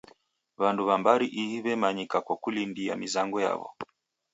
W'andu 0.59 0.81
w'a 0.87 0.95
mbari 1.01 1.27
ihi 1.41 1.57
w'emanyika 1.65 2.17
kwa 2.25 2.35
kulindia 2.43 2.93
mizango 3.01 3.37
yaw'o. 3.45 3.67